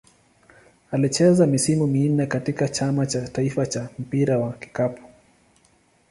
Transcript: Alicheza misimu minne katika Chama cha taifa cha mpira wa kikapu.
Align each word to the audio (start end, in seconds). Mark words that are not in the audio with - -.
Alicheza 0.91 1.47
misimu 1.47 1.87
minne 1.87 2.25
katika 2.25 2.67
Chama 2.67 3.05
cha 3.05 3.27
taifa 3.27 3.65
cha 3.65 3.89
mpira 3.99 4.37
wa 4.37 4.53
kikapu. 4.53 5.03